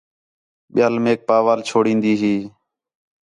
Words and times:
ٻِیال 0.73 0.95
میک 1.03 1.19
پاوال 1.29 1.59
چھوڑین٘دی 1.67 2.13
ہی 2.21 2.35